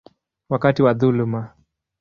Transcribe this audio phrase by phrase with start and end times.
[0.49, 1.51] wakati wa dhuluma.